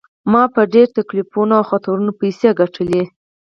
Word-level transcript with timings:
ما 0.31 0.43
په 0.53 0.61
ډیرو 0.73 0.95
تکلیفونو 0.97 1.53
او 1.59 1.63
خطرونو 1.71 2.11
پیسې 2.21 2.49
ګټلي. 2.59 3.03